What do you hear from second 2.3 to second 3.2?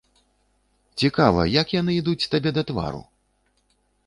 табе да твару?